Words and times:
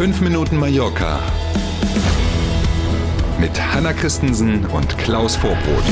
5 0.00 0.22
Minuten 0.22 0.56
Mallorca 0.56 1.20
mit 3.38 3.50
Hanna 3.60 3.92
Christensen 3.92 4.64
und 4.64 4.96
Klaus 4.96 5.36
Vorbrot. 5.36 5.84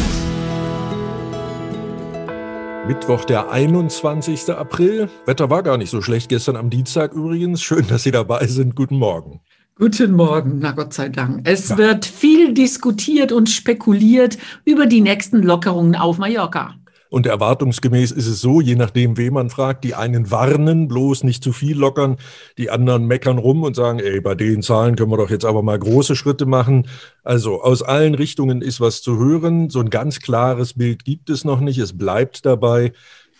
Mittwoch, 2.86 3.26
der 3.26 3.50
21. 3.50 4.48
April. 4.48 5.10
Wetter 5.26 5.50
war 5.50 5.62
gar 5.62 5.76
nicht 5.76 5.90
so 5.90 6.00
schlecht 6.00 6.30
gestern 6.30 6.56
am 6.56 6.70
Dienstag 6.70 7.12
übrigens. 7.12 7.60
Schön, 7.60 7.86
dass 7.86 8.02
Sie 8.02 8.10
dabei 8.10 8.46
sind. 8.46 8.74
Guten 8.74 8.96
Morgen. 8.96 9.40
Guten 9.74 10.12
Morgen, 10.12 10.58
na 10.60 10.72
Gott 10.72 10.94
sei 10.94 11.10
Dank. 11.10 11.42
Es 11.44 11.68
ja. 11.68 11.76
wird 11.76 12.06
viel 12.06 12.54
diskutiert 12.54 13.30
und 13.30 13.50
spekuliert 13.50 14.38
über 14.64 14.86
die 14.86 15.02
nächsten 15.02 15.42
Lockerungen 15.42 15.94
auf 15.94 16.16
Mallorca. 16.16 16.76
Und 17.10 17.26
erwartungsgemäß 17.26 18.10
ist 18.10 18.26
es 18.26 18.40
so, 18.40 18.60
je 18.60 18.74
nachdem, 18.74 19.16
wen 19.16 19.32
man 19.32 19.50
fragt, 19.50 19.84
die 19.84 19.94
einen 19.94 20.30
warnen, 20.30 20.88
bloß 20.88 21.24
nicht 21.24 21.42
zu 21.42 21.52
viel 21.52 21.76
lockern, 21.76 22.16
die 22.58 22.70
anderen 22.70 23.06
meckern 23.06 23.38
rum 23.38 23.62
und 23.62 23.74
sagen, 23.74 23.98
ey, 23.98 24.20
bei 24.20 24.34
den 24.34 24.62
Zahlen 24.62 24.96
können 24.96 25.10
wir 25.10 25.16
doch 25.16 25.30
jetzt 25.30 25.44
aber 25.44 25.62
mal 25.62 25.78
große 25.78 26.16
Schritte 26.16 26.44
machen. 26.44 26.86
Also 27.22 27.62
aus 27.62 27.82
allen 27.82 28.14
Richtungen 28.14 28.60
ist 28.60 28.80
was 28.80 29.02
zu 29.02 29.18
hören. 29.18 29.70
So 29.70 29.80
ein 29.80 29.90
ganz 29.90 30.20
klares 30.20 30.74
Bild 30.74 31.04
gibt 31.04 31.30
es 31.30 31.44
noch 31.44 31.60
nicht. 31.60 31.78
Es 31.78 31.96
bleibt 31.96 32.44
dabei. 32.44 32.92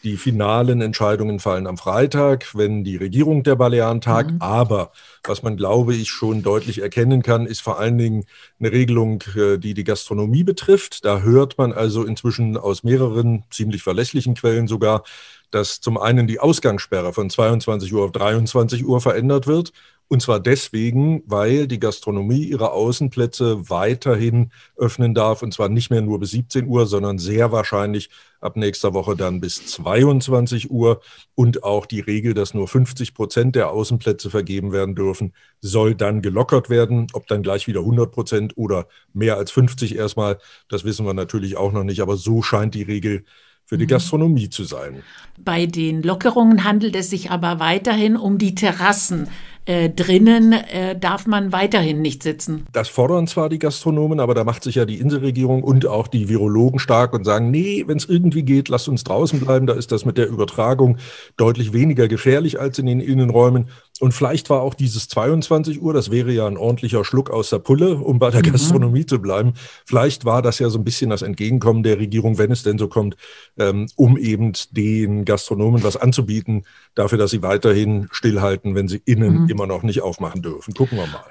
Die 0.05 0.17
finalen 0.17 0.81
Entscheidungen 0.81 1.41
fallen 1.41 1.67
am 1.67 1.77
Freitag, 1.77 2.55
wenn 2.55 2.85
die 2.85 2.97
Regierung 2.97 3.43
der 3.43 3.57
Balearen 3.57 4.01
tagt. 4.01 4.33
Mhm. 4.33 4.43
Aber 4.43 4.93
was 5.25 5.43
man, 5.43 5.57
glaube 5.57 5.95
ich, 5.95 6.11
schon 6.11 6.43
deutlich 6.43 6.81
erkennen 6.81 7.23
kann, 7.23 7.47
ist 7.47 7.61
vor 7.61 7.81
allen 7.81 7.99
Dingen 7.99 8.25
eine 8.61 8.71
Regelung, 8.71 9.25
äh, 9.37 9.59
die 9.59 9.75
die 9.75 9.85
Gastronomie 9.85 10.45
betrifft. 10.45 11.05
Da 11.05 11.21
hört 11.21 11.59
man 11.59 11.73
also 11.73 12.05
inzwischen 12.05 12.57
aus 12.57 12.85
mehreren 12.85 13.45
ziemlich 13.51 13.83
verlässlichen 13.83 14.35
Quellen 14.35 14.69
sogar, 14.69 15.03
dass 15.51 15.81
zum 15.81 15.99
einen 15.99 16.27
die 16.27 16.39
Ausgangssperre 16.39 17.13
von 17.13 17.29
22 17.29 17.93
Uhr 17.93 18.05
auf 18.05 18.13
23 18.13 18.85
Uhr 18.85 19.01
verändert 19.01 19.47
wird 19.47 19.73
und 20.09 20.23
zwar 20.23 20.41
deswegen, 20.41 21.23
weil 21.27 21.69
die 21.69 21.79
Gastronomie 21.79 22.43
ihre 22.45 22.73
Außenplätze 22.73 23.69
weiterhin 23.69 24.51
öffnen 24.77 25.15
darf. 25.15 25.43
Und 25.43 25.53
zwar 25.53 25.69
nicht 25.69 25.91
mehr 25.91 26.01
nur 26.01 26.19
bis 26.19 26.31
17 26.31 26.67
Uhr, 26.67 26.87
sondern 26.87 27.19
sehr 27.19 27.53
wahrscheinlich 27.53 28.09
ab 28.41 28.57
nächster 28.57 28.95
Woche 28.95 29.17
dann 29.17 29.41
bis 29.41 29.67
22 29.67 30.71
Uhr. 30.71 31.03
Und 31.35 31.63
auch 31.63 31.85
die 31.85 32.01
Regel, 32.01 32.33
dass 32.33 32.55
nur 32.55 32.69
50 32.69 33.13
Prozent 33.13 33.55
der 33.55 33.71
Außenplätze 33.71 34.31
vergeben 34.31 34.73
werden 34.73 34.95
dürfen, 34.95 35.35
soll 35.61 35.95
dann 35.95 36.23
gelockert 36.23 36.71
werden. 36.71 37.09
Ob 37.13 37.27
dann 37.27 37.43
gleich 37.43 37.67
wieder 37.67 37.81
100 37.81 38.11
Prozent 38.11 38.57
oder 38.57 38.87
mehr 39.13 39.37
als 39.37 39.51
50 39.51 39.95
erstmal, 39.95 40.39
das 40.71 40.85
wissen 40.85 41.05
wir 41.05 41.15
natürlich 41.15 41.59
auch 41.59 41.73
noch 41.73 41.85
nicht. 41.85 42.01
Aber 42.01 42.17
so 42.17 42.41
scheint 42.41 42.75
die 42.75 42.83
Regel 42.83 43.25
für 43.69 43.77
die 43.77 43.85
mhm. 43.85 43.91
Gastronomie 43.91 44.49
zu 44.49 44.65
sein. 44.65 45.03
Bei 45.39 45.67
den 45.67 46.03
Lockerungen 46.03 46.65
handelt 46.65 46.97
es 46.97 47.11
sich 47.11 47.31
aber 47.31 47.61
weiterhin 47.61 48.17
um 48.17 48.39
die 48.39 48.55
Terrassen. 48.55 49.29
Äh, 49.65 49.91
drinnen 49.91 50.53
äh, 50.53 50.99
darf 50.99 51.27
man 51.27 51.53
weiterhin 51.53 52.01
nicht 52.01 52.23
sitzen. 52.23 52.67
Das 52.73 52.89
fordern 52.89 53.27
zwar 53.27 53.49
die 53.49 53.59
Gastronomen, 53.59 54.21
aber 54.21 54.35
da 54.35 54.45
macht 54.45 54.63
sich 54.65 54.77
ja 54.77 54.85
die 54.85 54.99
Inselregierung 54.99 55.63
und 55.63 55.87
auch 55.87 56.09
die 56.09 56.29
Virologen 56.29 56.79
stark 56.79 57.13
und 57.13 57.25
sagen, 57.25 57.51
nee, 57.51 57.85
wenn 57.87 57.99
es 57.99 58.07
irgendwie 58.07 58.43
geht, 58.43 58.69
lasst 58.69 58.89
uns 58.89 59.05
draußen 59.05 59.41
bleiben. 59.41 59.67
Da 59.67 59.75
ist 59.75 59.93
das 59.93 60.05
mit 60.05 60.17
der 60.17 60.29
Übertragung 60.29 60.97
deutlich 61.37 61.73
weniger 61.73 62.09
gefährlich 62.09 62.59
als 62.59 62.79
in 62.79 62.87
den 62.87 63.01
Innenräumen. 63.01 63.69
Und 64.01 64.13
vielleicht 64.13 64.49
war 64.49 64.63
auch 64.63 64.75
dieses 64.75 65.09
22 65.09 65.83
Uhr, 65.83 65.93
das 65.93 66.11
wäre 66.11 66.31
ja 66.31 66.47
ein 66.47 66.57
ordentlicher 66.57 67.05
Schluck 67.05 67.31
aus 67.31 67.51
der 67.51 67.59
Pulle, 67.59 67.97
um 67.97 68.19
bei 68.19 68.31
der 68.31 68.47
mhm. 68.47 68.53
Gastronomie 68.53 69.07
zu 69.07 69.21
bleiben. 69.21 69.55
Vielleicht 69.85 70.25
war 70.25 70.41
das 70.41 70.61
ja 70.61 70.69
so 70.71 70.79
ein 70.79 70.85
bisschen 70.85 71.11
das 71.11 71.23
Entgegenkommen 71.23 71.83
der 71.83 71.99
Regierung, 71.99 72.39
wenn 72.39 72.53
es 72.53 72.63
denn 72.63 72.79
so 72.79 72.89
kommt, 72.89 73.17
ähm, 73.59 73.87
um 73.97 74.17
eben 74.17 74.53
den 74.71 75.25
Gastronomen 75.25 75.83
was 75.83 75.97
anzubieten, 75.97 76.65
dafür, 76.95 77.19
dass 77.19 77.33
sie 77.33 77.43
weiterhin 77.43 78.09
stillhalten, 78.13 78.75
wenn 78.75 78.89
sie 78.89 79.03
innen 79.05 79.43
mhm. 79.43 79.49
Immer 79.59 79.67
noch 79.67 79.83
nicht 79.83 80.03
aufmachen 80.03 80.43
dürfen. 80.43 80.75
Gucken 80.75 80.99
wir 80.99 81.07
mal 81.07 81.25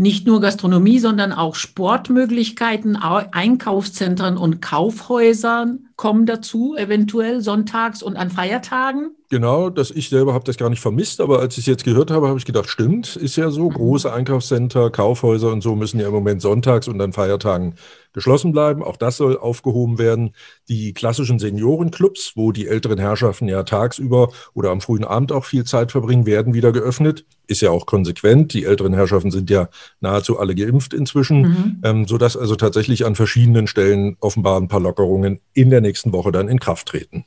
nicht 0.00 0.26
nur 0.26 0.40
Gastronomie, 0.40 0.98
sondern 0.98 1.30
auch 1.30 1.54
Sportmöglichkeiten, 1.54 2.96
Einkaufszentren 2.96 4.38
und 4.38 4.62
Kaufhäusern 4.62 5.90
kommen 5.96 6.24
dazu, 6.24 6.74
eventuell 6.74 7.42
sonntags 7.42 8.02
und 8.02 8.16
an 8.16 8.30
Feiertagen. 8.30 9.10
Genau, 9.32 9.70
dass 9.70 9.92
ich 9.92 10.08
selber 10.08 10.34
habe 10.34 10.42
das 10.44 10.56
gar 10.56 10.70
nicht 10.70 10.80
vermisst, 10.80 11.20
aber 11.20 11.38
als 11.38 11.54
ich 11.54 11.60
es 11.60 11.66
jetzt 11.66 11.84
gehört 11.84 12.10
habe, 12.10 12.26
habe 12.26 12.36
ich 12.36 12.44
gedacht, 12.44 12.68
stimmt, 12.68 13.14
ist 13.14 13.36
ja 13.36 13.52
so. 13.52 13.70
Mhm. 13.70 13.74
Große 13.74 14.12
Einkaufscenter, 14.12 14.90
Kaufhäuser 14.90 15.52
und 15.52 15.60
so 15.60 15.76
müssen 15.76 16.00
ja 16.00 16.08
im 16.08 16.12
Moment 16.12 16.42
sonntags 16.42 16.88
und 16.88 17.00
an 17.00 17.12
Feiertagen 17.12 17.76
geschlossen 18.12 18.50
bleiben. 18.50 18.82
Auch 18.82 18.96
das 18.96 19.18
soll 19.18 19.38
aufgehoben 19.38 20.00
werden. 20.00 20.34
Die 20.68 20.92
klassischen 20.94 21.38
Seniorenclubs, 21.38 22.32
wo 22.34 22.50
die 22.50 22.66
älteren 22.66 22.98
Herrschaften 22.98 23.46
ja 23.46 23.62
tagsüber 23.62 24.32
oder 24.52 24.70
am 24.70 24.80
frühen 24.80 25.04
Abend 25.04 25.30
auch 25.30 25.44
viel 25.44 25.62
Zeit 25.62 25.92
verbringen, 25.92 26.26
werden 26.26 26.52
wieder 26.52 26.72
geöffnet. 26.72 27.24
Ist 27.46 27.62
ja 27.62 27.70
auch 27.70 27.86
konsequent. 27.86 28.52
Die 28.52 28.64
älteren 28.64 28.94
Herrschaften 28.94 29.30
sind 29.30 29.48
ja 29.48 29.68
nahezu 30.00 30.40
alle 30.40 30.56
geimpft 30.56 30.92
inzwischen, 30.92 31.42
mhm. 31.42 31.80
ähm, 31.84 32.08
sodass 32.08 32.36
also 32.36 32.56
tatsächlich 32.56 33.06
an 33.06 33.14
verschiedenen 33.14 33.68
Stellen 33.68 34.16
offenbar 34.18 34.60
ein 34.60 34.66
paar 34.66 34.80
Lockerungen 34.80 35.38
in 35.54 35.70
der 35.70 35.82
nächsten 35.82 36.12
Woche 36.12 36.32
dann 36.32 36.48
in 36.48 36.58
Kraft 36.58 36.88
treten. 36.88 37.24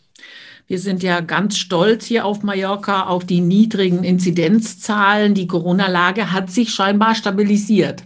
Wir 0.65 0.79
sind 0.79 1.03
ja 1.03 1.19
ganz 1.19 1.57
stolz 1.57 2.05
hier 2.05 2.25
auf 2.25 2.41
Mallorca 2.41 3.03
auf 3.07 3.25
die 3.25 3.41
niedrigen 3.41 4.03
Inzidenzzahlen. 4.03 5.33
Die 5.33 5.47
Corona-Lage 5.47 6.31
hat 6.31 6.51
sich 6.51 6.73
scheinbar 6.73 7.15
stabilisiert. 7.15 8.03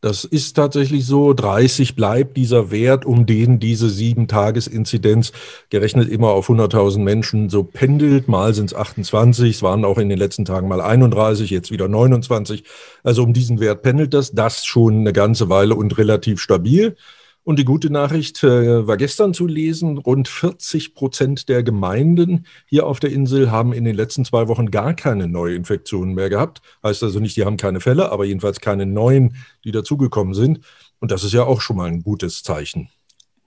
Das 0.00 0.24
ist 0.24 0.54
tatsächlich 0.54 1.04
so. 1.04 1.34
30 1.34 1.94
bleibt 1.94 2.36
dieser 2.36 2.70
Wert, 2.70 3.04
um 3.04 3.26
den 3.26 3.60
diese 3.60 3.90
sieben 3.90 4.28
Tagesinzidenz 4.28 5.32
gerechnet 5.68 6.08
immer 6.08 6.30
auf 6.30 6.48
100.000 6.48 7.00
Menschen 7.00 7.50
so 7.50 7.62
pendelt. 7.64 8.26
Mal 8.26 8.54
sind 8.54 8.72
es 8.72 8.74
28, 8.74 9.56
es 9.56 9.62
waren 9.62 9.84
auch 9.84 9.98
in 9.98 10.08
den 10.08 10.18
letzten 10.18 10.46
Tagen 10.46 10.68
mal 10.68 10.80
31, 10.80 11.50
jetzt 11.50 11.70
wieder 11.70 11.86
29. 11.86 12.64
Also 13.04 13.22
um 13.22 13.34
diesen 13.34 13.60
Wert 13.60 13.82
pendelt 13.82 14.14
das. 14.14 14.32
Das 14.32 14.64
schon 14.64 15.00
eine 15.00 15.12
ganze 15.12 15.50
Weile 15.50 15.74
und 15.74 15.96
relativ 15.98 16.40
stabil. 16.40 16.96
Und 17.42 17.58
die 17.58 17.64
gute 17.64 17.90
Nachricht 17.90 18.44
äh, 18.44 18.86
war 18.86 18.96
gestern 18.96 19.32
zu 19.32 19.46
lesen, 19.46 19.98
rund 19.98 20.28
40 20.28 20.94
Prozent 20.94 21.48
der 21.48 21.62
Gemeinden 21.62 22.46
hier 22.66 22.86
auf 22.86 23.00
der 23.00 23.10
Insel 23.10 23.50
haben 23.50 23.72
in 23.72 23.84
den 23.84 23.96
letzten 23.96 24.24
zwei 24.24 24.46
Wochen 24.48 24.70
gar 24.70 24.94
keine 24.94 25.26
Neuinfektionen 25.26 26.14
mehr 26.14 26.28
gehabt. 26.28 26.60
Heißt 26.84 27.02
also 27.02 27.18
nicht, 27.18 27.36
die 27.36 27.44
haben 27.44 27.56
keine 27.56 27.80
Fälle, 27.80 28.12
aber 28.12 28.24
jedenfalls 28.26 28.60
keine 28.60 28.84
neuen, 28.84 29.36
die 29.64 29.72
dazugekommen 29.72 30.34
sind. 30.34 30.60
Und 31.00 31.10
das 31.10 31.24
ist 31.24 31.32
ja 31.32 31.44
auch 31.44 31.62
schon 31.62 31.76
mal 31.76 31.88
ein 31.88 32.02
gutes 32.02 32.42
Zeichen. 32.42 32.90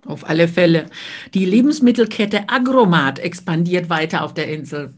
Auf 0.06 0.28
alle 0.28 0.48
Fälle. 0.48 0.88
Die 1.34 1.46
Lebensmittelkette 1.46 2.50
Agromat 2.50 3.20
expandiert 3.20 3.90
weiter 3.90 4.24
auf 4.24 4.34
der 4.34 4.52
Insel. 4.52 4.94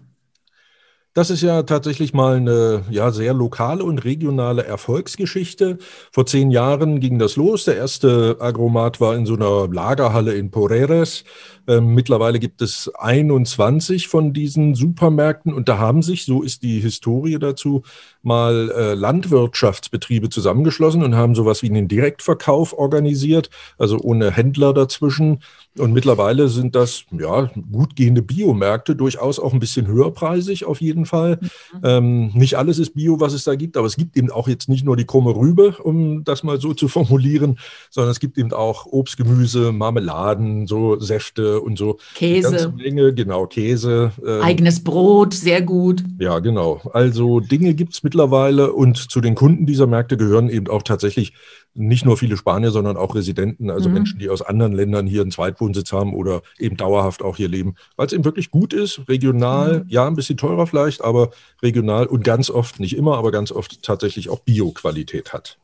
Das 1.16 1.30
ist 1.30 1.42
ja 1.42 1.64
tatsächlich 1.64 2.14
mal 2.14 2.36
eine 2.36 2.84
ja, 2.90 3.10
sehr 3.10 3.34
lokale 3.34 3.86
und 3.86 4.04
regionale 4.04 4.66
Erfolgsgeschichte. 4.66 5.78
Vor 6.12 6.26
zehn 6.26 6.52
Jahren 6.52 7.00
ging 7.00 7.20
das 7.20 7.38
los. 7.38 7.64
Der 7.64 7.78
erste 7.78 8.36
Agromat 8.42 9.00
war 9.00 9.16
in 9.16 9.26
so 9.26 9.36
einer 9.36 9.70
Lagerhalle 9.70 10.34
in 10.34 10.52
Poreres. 10.52 11.24
Ähm, 11.68 11.96
mittlerweile 11.96 12.40
gibt 12.40 12.62
es 12.62 12.92
21 12.94 14.10
von 14.10 14.34
diesen 14.34 14.76
Supermärkten 14.76 15.54
und 15.54 15.70
da 15.70 15.78
haben 15.80 16.04
sich, 16.04 16.26
so 16.26 16.44
ist 16.44 16.64
die 16.64 16.80
Historie 16.80 17.40
dazu, 17.40 17.84
mal 18.22 18.70
äh, 18.72 18.94
Landwirtschaftsbetriebe 18.94 20.30
zusammengeschlossen 20.30 21.02
und 21.02 21.16
haben 21.16 21.34
sowas 21.34 21.64
wie 21.64 21.70
einen 21.70 21.88
Direktverkauf 21.88 22.74
organisiert, 22.78 23.50
also 23.78 24.00
ohne 24.00 24.32
Händler 24.32 24.74
dazwischen. 24.74 25.40
Und 25.78 25.94
mittlerweile 25.94 26.48
sind 26.48 26.76
das 26.76 27.06
ja 27.12 27.50
gut 27.72 27.96
gehende 27.96 28.22
Biomärkte, 28.22 28.96
durchaus 28.96 29.40
auch 29.40 29.54
ein 29.54 29.60
bisschen 29.60 29.88
höherpreisig 29.88 30.66
auf 30.66 30.82
jeden 30.82 31.05
Fall. 31.06 31.40
Mhm. 31.42 31.80
Ähm, 31.84 32.32
nicht 32.34 32.56
alles 32.56 32.80
ist 32.80 32.96
Bio, 32.96 33.20
was 33.20 33.34
es 33.34 33.44
da 33.44 33.56
gibt, 33.56 33.78
aber 33.78 33.88
es 33.88 33.96
gibt 33.96 34.18
eben 34.18 34.32
auch 34.32 34.48
jetzt 34.48 34.70
nicht 34.70 34.86
nur 34.86 34.98
die 34.98 35.06
krumme 35.06 35.36
Rübe, 35.36 35.76
um 35.84 36.24
das 36.24 36.44
mal 36.44 36.60
so 36.60 36.74
zu 36.74 36.88
formulieren, 36.96 37.58
sondern 37.90 38.12
es 38.12 38.20
gibt 38.20 38.38
eben 38.38 38.54
auch 38.54 38.86
Obst, 38.86 39.18
Gemüse, 39.18 39.72
Marmeladen, 39.72 40.68
so 40.68 41.00
Säfte 41.00 41.62
und 41.62 41.78
so. 41.78 41.98
Käse. 42.16 42.48
Eine 42.48 42.58
ganze 42.58 42.76
Menge, 42.76 43.14
genau, 43.14 43.48
Käse. 43.48 44.12
Ähm, 44.26 44.42
Eigenes 44.42 44.84
Brot, 44.84 45.34
sehr 45.34 45.62
gut. 45.62 46.04
Ja, 46.20 46.40
genau. 46.40 46.82
Also 46.94 47.40
Dinge 47.40 47.74
gibt 47.74 47.94
es 47.94 48.04
mittlerweile 48.04 48.74
und 48.74 48.98
zu 48.98 49.22
den 49.22 49.36
Kunden 49.36 49.66
dieser 49.66 49.88
Märkte 49.88 50.18
gehören 50.18 50.50
eben 50.50 50.68
auch 50.68 50.84
tatsächlich 50.84 51.34
nicht 51.76 52.06
nur 52.06 52.18
viele 52.18 52.38
Spanier, 52.38 52.72
sondern 52.72 52.98
auch 52.98 53.16
Residenten, 53.16 53.70
also 53.70 53.90
mhm. 53.90 53.96
Menschen, 53.96 54.20
die 54.20 54.30
aus 54.30 54.42
anderen 54.42 54.74
Ländern 54.74 55.06
hier 55.06 55.22
einen 55.22 55.32
Zweitwohnsitz 55.32 55.92
haben 55.92 56.14
oder 56.14 56.42
eben 56.58 56.78
dauerhaft 56.78 57.22
auch 57.22 57.36
hier 57.36 57.50
leben, 57.50 57.76
weil 57.98 58.08
es 58.08 58.14
eben 58.14 58.26
wirklich 58.26 58.50
gut 58.50 58.74
ist, 58.74 59.02
regional, 59.08 59.82
mhm. 59.82 59.86
ja, 59.90 60.08
ein 60.08 60.16
bisschen 60.16 60.38
teurer 60.38 60.68
vielleicht, 60.68 61.04
aber 61.04 61.32
regional 61.62 62.08
und 62.08 62.24
ganz 62.24 62.50
oft, 62.50 62.80
nicht 62.80 62.96
immer, 62.96 63.18
aber 63.18 63.32
ganz 63.32 63.52
oft 63.52 63.84
tatsächlich 63.84 64.30
auch 64.30 64.40
Bio-Qualität 64.40 65.34
hat. 65.34 65.58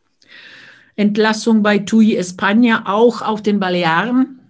Entlassung 0.98 1.64
bei 1.64 1.80
TUI 1.80 2.20
España 2.20 2.84
auch 2.86 3.22
auf 3.22 3.42
den 3.42 3.60
Balearen? 3.60 4.41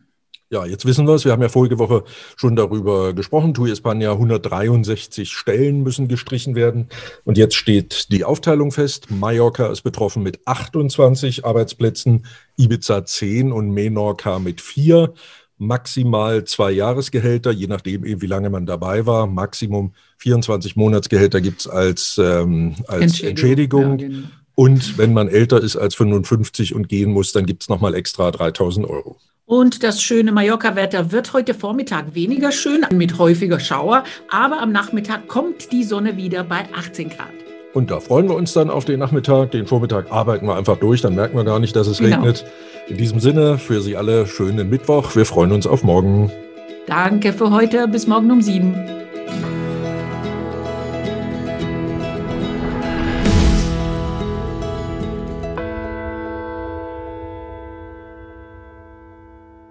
Ja, 0.51 0.65
jetzt 0.65 0.85
wissen 0.85 1.07
wir 1.07 1.13
es. 1.13 1.23
Wir 1.23 1.31
haben 1.31 1.41
ja 1.41 1.47
vorige 1.47 1.79
Woche 1.79 2.03
schon 2.35 2.57
darüber 2.57 3.13
gesprochen. 3.13 3.53
TUI 3.53 3.71
España 3.71 4.11
163 4.11 5.31
Stellen 5.31 5.81
müssen 5.81 6.09
gestrichen 6.09 6.55
werden. 6.55 6.89
Und 7.23 7.37
jetzt 7.37 7.55
steht 7.55 8.11
die 8.11 8.25
Aufteilung 8.25 8.73
fest. 8.73 9.09
Mallorca 9.09 9.67
ist 9.71 9.83
betroffen 9.83 10.23
mit 10.23 10.45
28 10.45 11.45
Arbeitsplätzen, 11.45 12.25
Ibiza 12.57 13.05
10 13.05 13.53
und 13.53 13.69
Menorca 13.69 14.39
mit 14.39 14.59
4. 14.59 15.13
Maximal 15.57 16.43
zwei 16.43 16.71
Jahresgehälter, 16.71 17.51
je 17.51 17.67
nachdem, 17.67 18.03
wie 18.03 18.27
lange 18.27 18.49
man 18.49 18.65
dabei 18.65 19.05
war. 19.05 19.27
Maximum 19.27 19.93
24 20.17 20.75
Monatsgehälter 20.75 21.39
gibt 21.39 21.61
es 21.61 21.67
als, 21.67 22.19
ähm, 22.21 22.75
als 22.87 23.21
Entschädigung. 23.21 23.91
Entschädigung. 23.91 23.99
Ja, 23.99 24.07
genau. 24.07 24.27
Und 24.55 24.97
wenn 24.97 25.13
man 25.13 25.29
älter 25.29 25.61
ist 25.61 25.77
als 25.77 25.95
55 25.95 26.75
und 26.75 26.89
gehen 26.89 27.11
muss, 27.13 27.31
dann 27.31 27.45
gibt 27.45 27.63
es 27.63 27.69
nochmal 27.69 27.95
extra 27.95 28.31
3000 28.31 28.85
Euro. 28.85 29.17
Und 29.51 29.83
das 29.83 30.01
schöne 30.01 30.31
Mallorca-Wetter 30.31 31.11
wird 31.11 31.33
heute 31.33 31.53
Vormittag 31.53 32.15
weniger 32.15 32.53
schön 32.53 32.85
mit 32.93 33.17
häufiger 33.17 33.59
Schauer, 33.59 34.05
aber 34.29 34.61
am 34.61 34.71
Nachmittag 34.71 35.27
kommt 35.27 35.73
die 35.73 35.83
Sonne 35.83 36.15
wieder 36.15 36.45
bei 36.45 36.63
18 36.73 37.09
Grad. 37.09 37.27
Und 37.73 37.91
da 37.91 37.99
freuen 37.99 38.29
wir 38.29 38.35
uns 38.37 38.53
dann 38.53 38.69
auf 38.69 38.85
den 38.85 38.99
Nachmittag. 38.99 39.51
Den 39.51 39.67
Vormittag 39.67 40.09
arbeiten 40.09 40.47
wir 40.47 40.55
einfach 40.55 40.77
durch, 40.77 41.01
dann 41.01 41.15
merken 41.15 41.35
wir 41.35 41.43
gar 41.43 41.59
nicht, 41.59 41.75
dass 41.75 41.87
es 41.87 41.97
Genau. 41.97 42.15
regnet. 42.15 42.45
In 42.87 42.95
diesem 42.95 43.19
Sinne, 43.19 43.57
für 43.57 43.81
Sie 43.81 43.97
alle 43.97 44.25
schönen 44.25 44.69
Mittwoch. 44.69 45.17
Wir 45.17 45.25
freuen 45.25 45.51
uns 45.51 45.67
auf 45.67 45.83
morgen. 45.83 46.31
Danke 46.87 47.33
für 47.33 47.51
heute. 47.51 47.89
Bis 47.89 48.07
morgen 48.07 48.31
um 48.31 48.41
sieben. 48.41 49.00